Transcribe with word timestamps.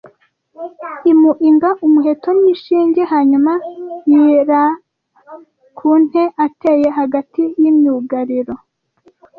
imu 1.11 1.31
inga 1.47 1.69
umuheto 1.85 2.29
n’ishinge 2.41 3.01
hanyuma 3.11 3.53
yiara 4.11 4.63
ku 5.77 5.89
ntee 6.01 6.33
ateye 6.45 6.87
hagati 6.97 7.41
y’imyugariro 7.61 8.53